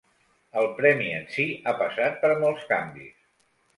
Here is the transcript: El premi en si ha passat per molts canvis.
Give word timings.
El 0.61 0.69
premi 0.77 1.11
en 1.19 1.27
si 1.35 1.45
ha 1.65 1.75
passat 1.83 2.19
per 2.25 2.33
molts 2.43 2.67
canvis. 2.73 3.17